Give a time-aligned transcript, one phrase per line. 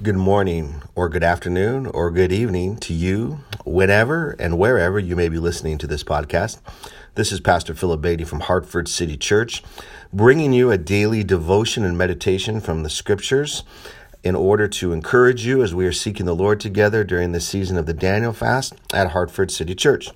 [0.00, 5.28] Good morning, or good afternoon, or good evening to you, whenever and wherever you may
[5.28, 6.60] be listening to this podcast.
[7.16, 9.60] This is Pastor Philip Beatty from Hartford City Church,
[10.12, 13.64] bringing you a daily devotion and meditation from the scriptures
[14.22, 17.76] in order to encourage you as we are seeking the Lord together during the season
[17.76, 20.10] of the Daniel fast at Hartford City Church.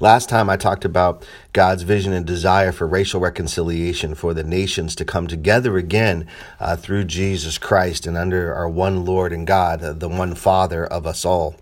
[0.00, 4.96] Last time I talked about God's vision and desire for racial reconciliation for the nations
[4.96, 6.26] to come together again
[6.58, 10.84] uh, through Jesus Christ and under our one Lord and God, uh, the one Father
[10.84, 11.54] of us all.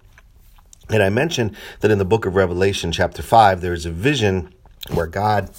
[0.88, 4.52] And I mentioned that in the book of Revelation, chapter 5, there is a vision
[4.92, 5.50] where God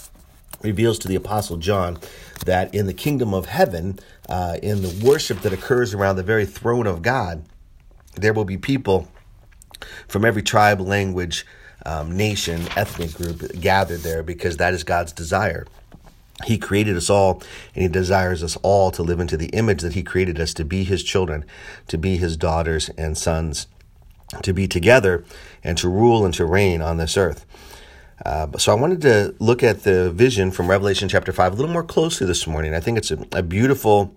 [0.62, 2.00] reveals to the Apostle John
[2.46, 6.46] that in the kingdom of heaven, uh, in the worship that occurs around the very
[6.46, 7.46] throne of God,
[8.16, 9.08] there will be people
[10.08, 11.46] from every tribe, language,
[11.86, 15.66] um, nation, ethnic group gathered there because that is God's desire.
[16.46, 17.42] He created us all,
[17.76, 20.66] and He desires us all to live into the image that He created us to
[20.66, 21.46] be His children,
[21.88, 23.68] to be His daughters and sons,
[24.42, 25.24] to be together
[25.64, 27.46] and to rule and to reign on this earth.
[28.26, 31.72] Uh, so I wanted to look at the vision from Revelation chapter 5 a little
[31.72, 32.74] more closely this morning.
[32.74, 34.16] I think it's a, a beautiful,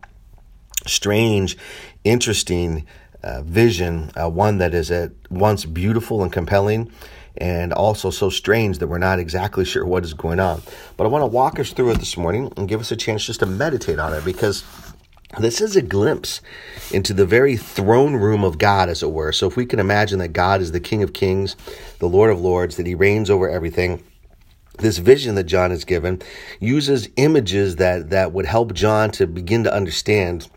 [0.87, 1.57] strange,
[2.05, 2.87] interesting
[3.23, 6.93] uh, vision, uh, one that is at once beautiful and compelling
[7.37, 10.63] and also so strange that we're not exactly sure what is going on.
[10.97, 13.25] But I want to walk us through it this morning and give us a chance
[13.25, 14.65] just to meditate on it because
[15.39, 16.41] this is a glimpse
[16.93, 19.33] into the very throne room of God, as it were.
[19.33, 21.57] So, if we can imagine that God is the King of Kings,
[21.99, 24.03] the Lord of Lords, that He reigns over everything,
[24.79, 26.21] this vision that John is given
[26.61, 30.49] uses images that, that would help John to begin to understand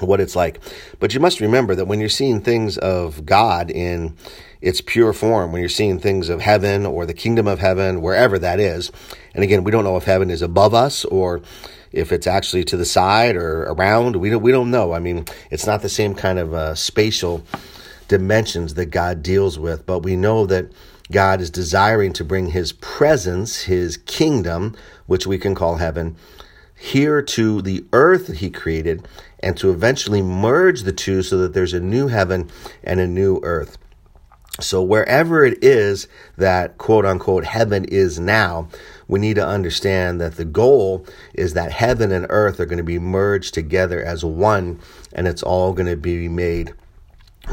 [0.00, 0.60] what it's like.
[0.98, 4.16] But you must remember that when you're seeing things of God in
[4.60, 8.38] its pure form, when you're seeing things of heaven or the kingdom of heaven, wherever
[8.38, 8.90] that is,
[9.34, 11.40] and again, we don't know if heaven is above us or
[11.92, 14.16] if it's actually to the side or around.
[14.16, 14.92] We don't, we don't know.
[14.92, 17.44] I mean, it's not the same kind of uh, spatial
[18.08, 20.72] dimensions that God deals with, but we know that
[21.10, 26.16] God is desiring to bring his presence, his kingdom, which we can call heaven,
[26.74, 29.06] here to the earth that he created
[29.40, 32.50] and to eventually merge the two so that there's a new heaven
[32.84, 33.78] and a new earth.
[34.60, 38.68] So, wherever it is that quote unquote heaven is now,
[39.06, 42.84] we need to understand that the goal is that heaven and earth are going to
[42.84, 44.80] be merged together as one
[45.12, 46.74] and it's all going to be made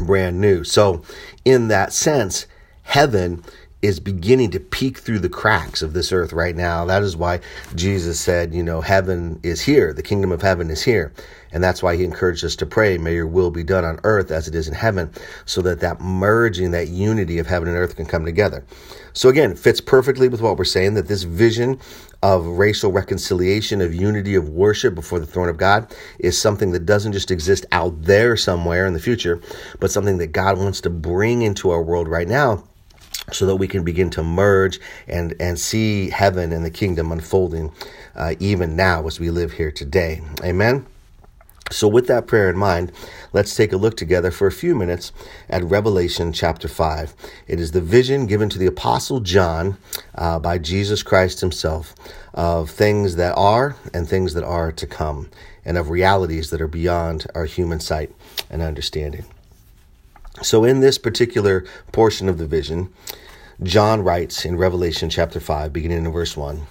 [0.05, 0.63] brand new.
[0.63, 1.03] So,
[1.45, 2.47] in that sense,
[2.83, 3.43] heaven
[3.81, 6.85] is beginning to peek through the cracks of this earth right now.
[6.85, 7.39] That is why
[7.75, 11.13] Jesus said, you know, heaven is here, the kingdom of heaven is here.
[11.55, 14.29] And that's why he encouraged us to pray, may your will be done on earth
[14.29, 15.09] as it is in heaven,
[15.45, 18.65] so that that merging, that unity of heaven and earth can come together.
[19.13, 21.79] So again, it fits perfectly with what we're saying that this vision
[22.21, 26.85] of racial reconciliation, of unity of worship before the throne of God is something that
[26.85, 29.41] doesn't just exist out there somewhere in the future,
[29.79, 32.65] but something that God wants to bring into our world right now
[33.31, 37.71] so that we can begin to merge and, and see heaven and the kingdom unfolding
[38.13, 40.21] uh, even now as we live here today.
[40.43, 40.85] Amen.
[41.71, 42.91] So, with that prayer in mind,
[43.33, 45.11] let's take a look together for a few minutes
[45.49, 47.15] at Revelation chapter 5.
[47.47, 49.77] It is the vision given to the Apostle John
[50.13, 51.95] uh, by Jesus Christ himself
[52.35, 55.31] of things that are and things that are to come,
[55.65, 58.13] and of realities that are beyond our human sight
[58.47, 59.25] and understanding.
[60.43, 62.93] So, in this particular portion of the vision,
[63.63, 66.67] John writes in Revelation chapter 5, beginning in verse 1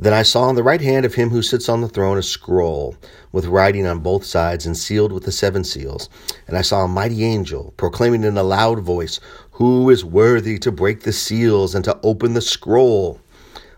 [0.00, 2.22] then I saw on the right hand of him who sits on the throne a
[2.22, 2.96] scroll
[3.32, 6.08] with writing on both sides and sealed with the seven seals.
[6.48, 9.20] And I saw a mighty angel proclaiming in a loud voice,
[9.52, 13.20] Who is worthy to break the seals and to open the scroll?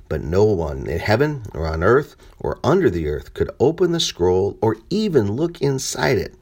[0.08, 3.98] But no one in heaven or on earth or under the earth could open the
[3.98, 6.36] scroll or even look inside it.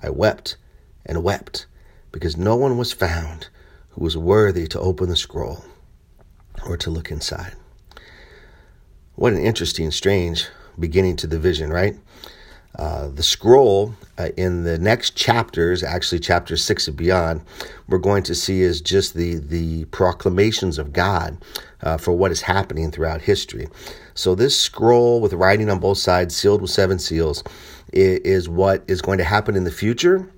[0.00, 0.56] I wept
[1.04, 1.66] and wept
[2.12, 3.48] because no one was found
[3.88, 5.64] who was worthy to open the scroll
[6.64, 7.56] or to look inside.
[9.20, 10.48] What an interesting, strange
[10.78, 11.94] beginning to the vision, right?
[12.74, 17.42] Uh, the scroll uh, in the next chapters, actually chapter six and beyond,
[17.86, 21.36] we're going to see is just the the proclamations of God
[21.82, 23.68] uh, for what is happening throughout history.
[24.14, 27.44] So this scroll with writing on both sides, sealed with seven seals,
[27.92, 30.30] is, is what is going to happen in the future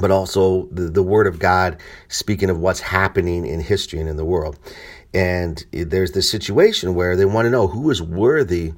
[0.00, 1.78] but also the, the word of God
[2.08, 4.58] speaking of what's happening in history and in the world.
[5.14, 8.72] And there's this situation where they want to know who is worthy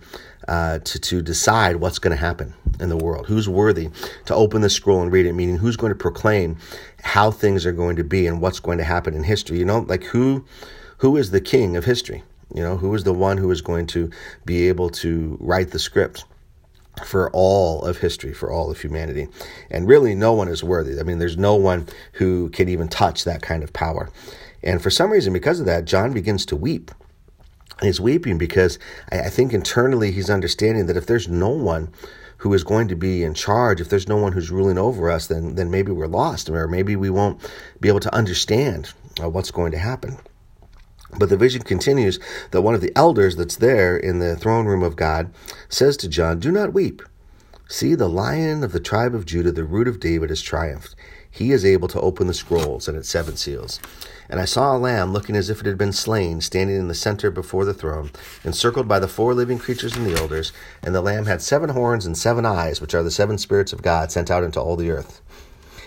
[0.49, 3.27] uh, to, to decide what's going to happen in the world.
[3.27, 3.89] Who's worthy
[4.27, 6.59] to open the scroll and read it, meaning who's going to proclaim
[7.03, 9.59] how things are going to be and what's going to happen in history.
[9.59, 10.45] You know, like who
[10.99, 12.25] who is the king of history?
[12.55, 14.11] You know, who is the one who is going to
[14.45, 16.25] be able to write the script?
[17.05, 19.29] For all of history, for all of humanity.
[19.71, 21.01] And really, no one is worthy.
[21.01, 24.11] I mean, there's no one who can even touch that kind of power.
[24.63, 26.91] And for some reason, because of that, John begins to weep.
[27.83, 28.79] He's weeping because
[29.11, 31.93] I think internally he's understanding that if there's no one
[32.39, 35.27] who is going to be in charge, if there's no one who's ruling over us,
[35.27, 37.41] then then maybe we're lost, or maybe we won't
[37.81, 38.93] be able to understand
[39.23, 40.19] uh, what's going to happen.
[41.19, 42.19] But the vision continues
[42.51, 45.33] that one of the elders that's there in the throne room of God
[45.69, 47.03] says to John, Do not weep.
[47.69, 50.95] See, the lion of the tribe of Judah, the root of David, has triumphed.
[51.31, 53.81] He is able to open the scrolls and its seven seals.
[54.29, 56.95] And I saw a lamb looking as if it had been slain, standing in the
[56.95, 58.11] center before the throne,
[58.45, 60.53] encircled by the four living creatures and the elders.
[60.83, 63.83] And the lamb had seven horns and seven eyes, which are the seven spirits of
[63.83, 65.23] God sent out into all the earth.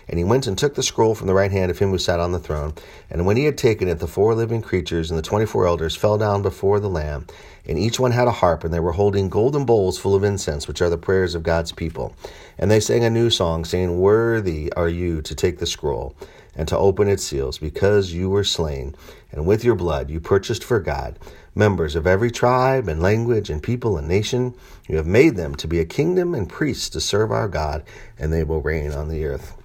[0.07, 2.19] And he went and took the scroll from the right hand of him who sat
[2.19, 2.73] on the throne.
[3.09, 5.95] And when he had taken it, the four living creatures and the twenty four elders
[5.95, 7.27] fell down before the Lamb.
[7.65, 10.67] And each one had a harp, and they were holding golden bowls full of incense,
[10.67, 12.15] which are the prayers of God's people.
[12.57, 16.15] And they sang a new song, saying, Worthy are you to take the scroll
[16.55, 18.95] and to open its seals, because you were slain,
[19.31, 21.19] and with your blood you purchased for God
[21.57, 24.53] members of every tribe and language and people and nation.
[24.87, 27.83] You have made them to be a kingdom and priests to serve our God,
[28.17, 29.56] and they will reign on the earth.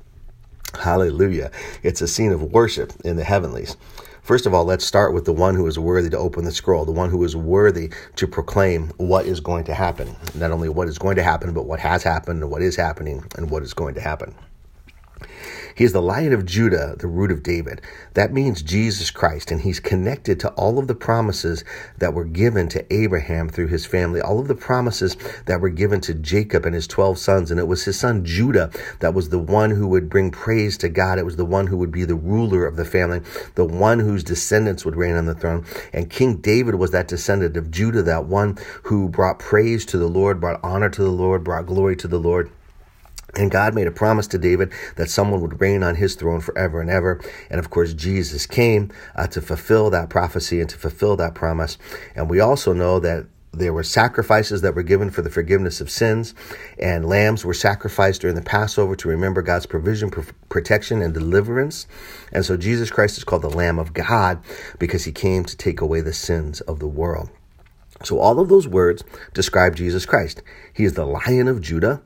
[0.79, 1.51] Hallelujah.
[1.83, 3.77] It's a scene of worship in the heavenlies.
[4.23, 6.85] First of all, let's start with the one who is worthy to open the scroll,
[6.85, 10.15] the one who is worthy to proclaim what is going to happen.
[10.35, 13.25] Not only what is going to happen, but what has happened and what is happening
[13.37, 14.35] and what is going to happen.
[15.75, 17.81] He is the lion of Judah, the root of David.
[18.15, 21.65] That means Jesus Christ, and he's connected to all of the promises
[21.99, 25.17] that were given to Abraham through his family, all of the promises
[25.47, 27.51] that were given to Jacob and his 12 sons.
[27.51, 28.71] And it was his son Judah
[29.01, 31.19] that was the one who would bring praise to God.
[31.19, 33.21] It was the one who would be the ruler of the family,
[33.55, 35.65] the one whose descendants would reign on the throne.
[35.93, 40.09] And King David was that descendant of Judah, that one who brought praise to the
[40.09, 42.51] Lord, brought honor to the Lord, brought glory to the Lord.
[43.35, 46.81] And God made a promise to David that someone would reign on his throne forever
[46.81, 47.21] and ever.
[47.49, 51.79] And of course, Jesus came uh, to fulfill that prophecy and to fulfill that promise.
[52.15, 55.91] And we also know that there were sacrifices that were given for the forgiveness of
[55.91, 56.35] sins,
[56.79, 60.11] and lambs were sacrificed during the Passover to remember God's provision,
[60.49, 61.87] protection, and deliverance.
[62.33, 64.43] And so Jesus Christ is called the Lamb of God
[64.79, 67.29] because he came to take away the sins of the world.
[68.05, 70.43] So all of those words describe Jesus Christ.
[70.73, 72.01] He is the Lion of Judah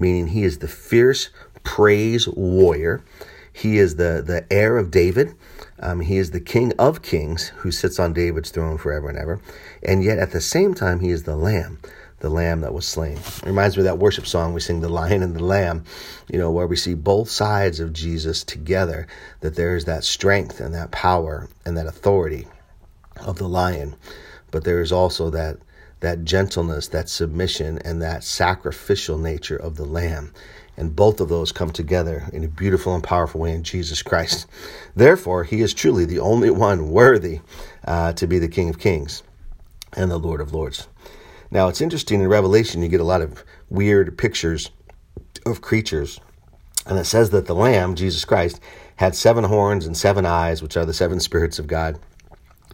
[0.00, 1.30] meaning he is the fierce
[1.62, 3.04] praise warrior.
[3.52, 5.34] He is the, the heir of David.
[5.78, 9.40] Um, he is the king of kings who sits on David's throne forever and ever.
[9.82, 11.78] And yet at the same time, he is the lamb,
[12.20, 13.16] the lamb that was slain.
[13.18, 15.84] It reminds me of that worship song we sing, The Lion and the Lamb,
[16.28, 19.06] you know, where we see both sides of Jesus together,
[19.40, 22.46] that there's that strength and that power and that authority
[23.26, 23.96] of the lion.
[24.50, 25.58] But there is also that
[26.00, 30.32] that gentleness, that submission, and that sacrificial nature of the Lamb.
[30.76, 34.46] And both of those come together in a beautiful and powerful way in Jesus Christ.
[34.96, 37.40] Therefore, he is truly the only one worthy
[37.84, 39.22] uh, to be the King of Kings
[39.94, 40.88] and the Lord of Lords.
[41.50, 44.70] Now, it's interesting in Revelation, you get a lot of weird pictures
[45.44, 46.20] of creatures.
[46.86, 48.60] And it says that the Lamb, Jesus Christ,
[48.96, 51.98] had seven horns and seven eyes, which are the seven spirits of God.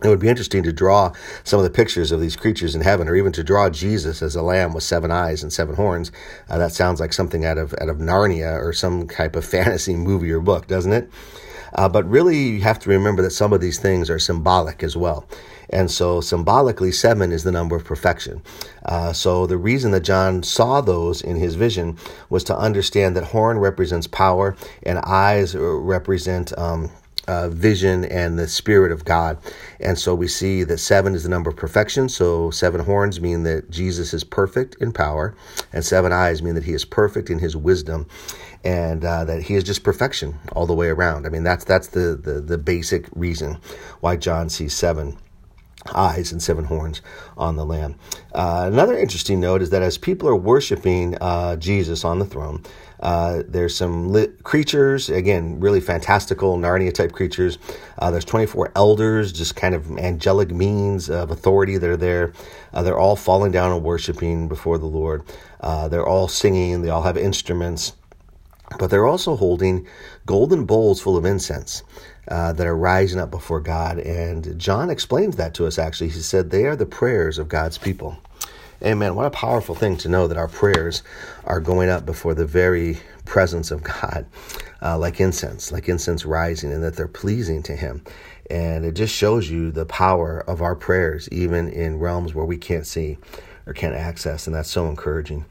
[0.02, 1.12] It would be interesting to draw
[1.42, 4.36] some of the pictures of these creatures in heaven, or even to draw Jesus as
[4.36, 6.12] a lamb with seven eyes and seven horns.
[6.50, 9.96] Uh, that sounds like something out of out of Narnia or some type of fantasy
[9.96, 11.10] movie or book, doesn't it?
[11.72, 14.96] Uh, but really, you have to remember that some of these things are symbolic as
[14.96, 15.26] well.
[15.70, 18.42] And so, symbolically, seven is the number of perfection.
[18.84, 21.96] Uh, so, the reason that John saw those in his vision
[22.30, 26.56] was to understand that horn represents power and eyes represent.
[26.58, 26.90] Um,
[27.26, 29.38] uh, vision and the Spirit of God.
[29.80, 32.08] And so we see that seven is the number of perfection.
[32.08, 35.34] So seven horns mean that Jesus is perfect in power,
[35.72, 38.06] and seven eyes mean that he is perfect in his wisdom.
[38.64, 41.24] And uh, that he is just perfection all the way around.
[41.24, 43.58] I mean, that's that's the, the the basic reason
[44.00, 45.16] why John sees seven
[45.94, 47.02] eyes and seven horns
[47.36, 47.96] on the lamb.
[48.34, 52.62] Uh, another interesting note is that as people are worshiping uh, Jesus on the throne,
[53.00, 57.58] uh, there's some creatures, again, really fantastical Narnia type creatures.
[57.98, 62.32] Uh, there's 24 elders, just kind of angelic means of authority that are there.
[62.72, 65.22] Uh, they're all falling down and worshiping before the Lord.
[65.60, 67.92] Uh, they're all singing, they all have instruments,
[68.78, 69.86] but they're also holding
[70.24, 71.82] golden bowls full of incense.
[72.28, 73.98] Uh, that are rising up before God.
[74.00, 76.08] And John explains that to us actually.
[76.08, 78.18] He said, They are the prayers of God's people.
[78.82, 79.14] Amen.
[79.14, 81.02] What a powerful thing to know that our prayers
[81.44, 84.26] are going up before the very presence of God,
[84.82, 88.02] uh, like incense, like incense rising, and that they're pleasing to Him.
[88.50, 92.58] And it just shows you the power of our prayers, even in realms where we
[92.58, 93.18] can't see
[93.66, 94.46] or can't access.
[94.46, 95.46] And that's so encouraging.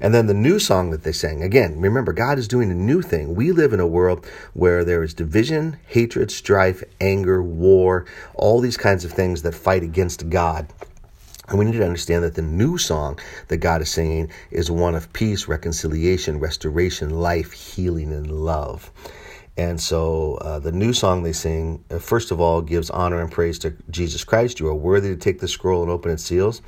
[0.00, 3.02] And then the new song that they sang, again, remember, God is doing a new
[3.02, 3.34] thing.
[3.34, 8.76] We live in a world where there is division, hatred, strife, anger, war, all these
[8.76, 10.66] kinds of things that fight against God.
[11.48, 14.94] And we need to understand that the new song that God is singing is one
[14.94, 18.90] of peace, reconciliation, restoration, life, healing, and love.
[19.56, 23.30] And so uh, the new song they sing, uh, first of all, gives honor and
[23.30, 24.60] praise to Jesus Christ.
[24.60, 26.60] You are worthy to take the scroll and open its seals.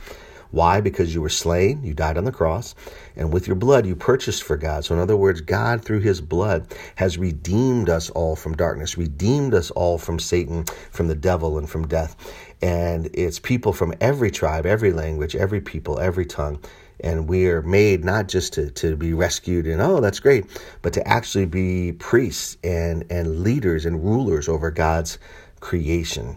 [0.50, 0.80] Why?
[0.80, 2.74] Because you were slain, you died on the cross,
[3.16, 4.84] and with your blood you purchased for God.
[4.84, 9.52] So, in other words, God, through his blood, has redeemed us all from darkness, redeemed
[9.54, 12.16] us all from Satan, from the devil, and from death.
[12.62, 16.58] And it's people from every tribe, every language, every people, every tongue.
[17.00, 20.46] And we are made not just to, to be rescued and, oh, that's great,
[20.82, 25.18] but to actually be priests and, and leaders and rulers over God's
[25.60, 26.36] creation.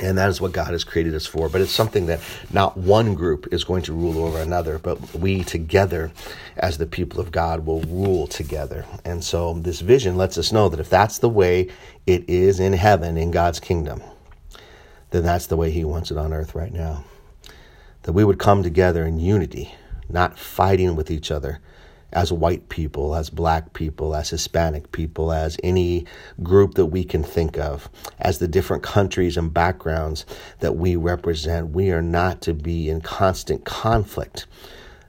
[0.00, 1.48] And that is what God has created us for.
[1.48, 2.20] But it's something that
[2.50, 6.12] not one group is going to rule over another, but we together,
[6.56, 8.86] as the people of God, will rule together.
[9.04, 11.68] And so this vision lets us know that if that's the way
[12.06, 14.02] it is in heaven, in God's kingdom,
[15.10, 17.04] then that's the way He wants it on earth right now.
[18.04, 19.74] That we would come together in unity,
[20.08, 21.60] not fighting with each other,
[22.12, 26.06] as white people, as black people, as Hispanic people, as any
[26.42, 27.88] group that we can think of,
[28.18, 30.26] as the different countries and backgrounds
[30.60, 31.70] that we represent.
[31.70, 34.46] We are not to be in constant conflict.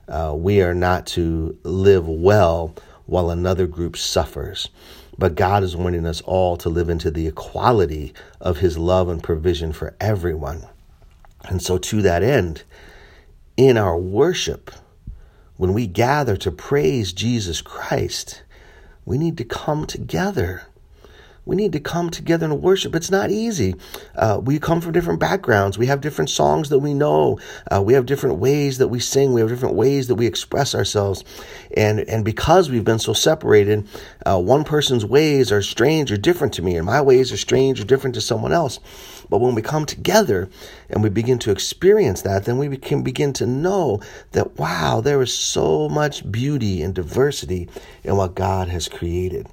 [0.08, 2.74] Uh, we are not to live well
[3.06, 4.68] while another group suffers.
[5.16, 9.22] But God is wanting us all to live into the equality of His love and
[9.22, 10.66] provision for everyone.
[11.44, 12.64] And so, to that end,
[13.56, 14.70] in our worship,
[15.56, 18.42] when we gather to praise Jesus Christ,
[19.04, 20.62] we need to come together.
[21.46, 22.94] We need to come together and worship.
[22.94, 23.74] It's not easy.
[24.16, 25.76] Uh, we come from different backgrounds.
[25.76, 27.38] We have different songs that we know.
[27.70, 29.34] Uh, we have different ways that we sing.
[29.34, 31.22] We have different ways that we express ourselves.
[31.76, 33.86] And, and because we've been so separated,
[34.24, 37.80] uh, one person's ways are strange or different to me, and my ways are strange
[37.80, 38.80] or different to someone else.
[39.28, 40.48] But when we come together
[40.88, 44.00] and we begin to experience that, then we can begin to know
[44.32, 47.68] that, wow, there is so much beauty and diversity
[48.02, 49.48] in what God has created.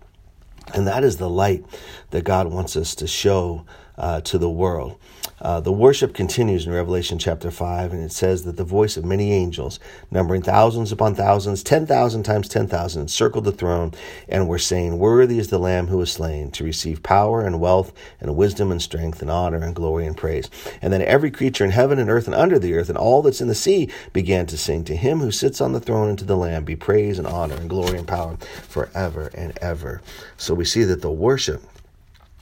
[0.73, 1.65] And that is the light
[2.11, 3.65] that God wants us to show
[3.97, 4.97] uh, to the world.
[5.41, 9.03] Uh, the worship continues in Revelation chapter 5, and it says that the voice of
[9.03, 9.79] many angels,
[10.11, 13.91] numbering thousands upon thousands, 10,000 times 10,000, encircled the throne
[14.29, 17.91] and were saying, Worthy is the Lamb who was slain to receive power and wealth
[18.19, 20.47] and wisdom and strength and honor and glory and praise.
[20.79, 23.41] And then every creature in heaven and earth and under the earth and all that's
[23.41, 26.25] in the sea began to sing, To him who sits on the throne and to
[26.25, 30.03] the Lamb be praise and honor and glory and power forever and ever.
[30.37, 31.63] So we see that the worship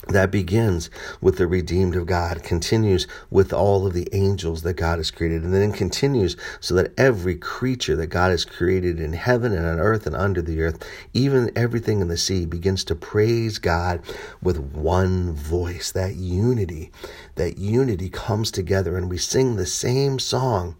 [0.10, 0.89] that begins
[1.22, 5.44] with the redeemed of God, continues with all of the angels that God has created,
[5.44, 9.80] and then continues so that every creature that God has created in heaven and on
[9.80, 14.01] earth and under the earth, even everything in the sea, begins to praise God
[14.42, 15.92] with one voice.
[15.92, 16.92] That unity,
[17.36, 20.75] that unity comes together, and we sing the same song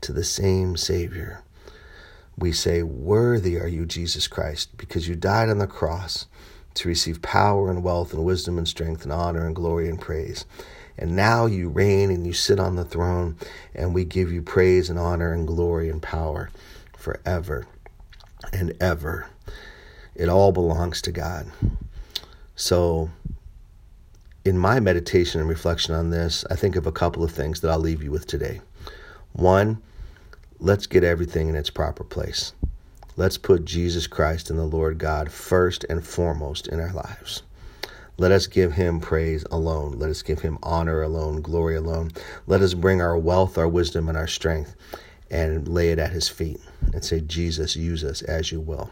[0.00, 1.42] to the same Savior.
[2.36, 6.26] We say, Worthy are you, Jesus Christ, because you died on the cross
[6.78, 10.44] to receive power and wealth and wisdom and strength and honor and glory and praise.
[10.96, 13.36] And now you reign and you sit on the throne,
[13.74, 16.50] and we give you praise and honor and glory and power
[16.96, 17.66] forever
[18.52, 19.28] and ever.
[20.14, 21.46] It all belongs to God.
[22.56, 23.10] So,
[24.44, 27.70] in my meditation and reflection on this, I think of a couple of things that
[27.70, 28.60] I'll leave you with today.
[29.32, 29.80] One,
[30.58, 32.52] let's get everything in its proper place.
[33.18, 37.42] Let's put Jesus Christ and the Lord God first and foremost in our lives.
[38.16, 39.98] Let us give him praise alone.
[39.98, 42.12] Let us give him honor alone, glory alone.
[42.46, 44.76] Let us bring our wealth, our wisdom, and our strength
[45.32, 46.60] and lay it at his feet
[46.92, 48.88] and say, Jesus, use us as you will.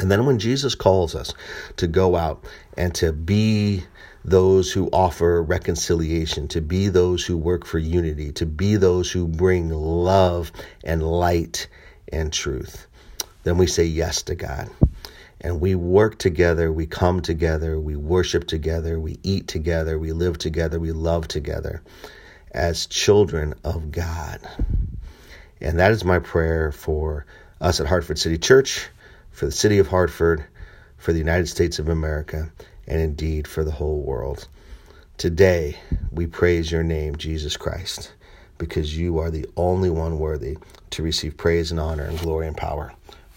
[0.00, 1.32] And then when Jesus calls us
[1.76, 2.44] to go out
[2.76, 3.84] and to be
[4.24, 9.28] those who offer reconciliation, to be those who work for unity, to be those who
[9.28, 10.50] bring love
[10.82, 11.68] and light
[12.12, 12.87] and truth,
[13.44, 14.68] then we say yes to God.
[15.40, 20.36] And we work together, we come together, we worship together, we eat together, we live
[20.38, 21.80] together, we love together
[22.52, 24.40] as children of God.
[25.60, 27.24] And that is my prayer for
[27.60, 28.88] us at Hartford City Church,
[29.30, 30.44] for the city of Hartford,
[30.96, 32.50] for the United States of America,
[32.88, 34.48] and indeed for the whole world.
[35.18, 35.76] Today,
[36.10, 38.12] we praise your name, Jesus Christ,
[38.56, 40.58] because you are the only one worthy
[40.90, 42.92] to receive praise and honor and glory and power